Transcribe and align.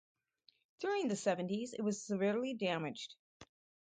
During 0.79 1.09
the 1.09 1.15
seventies 1.15 1.73
it 1.73 1.83
was 1.83 2.03
severely 2.07 2.55
damaged. 2.55 3.13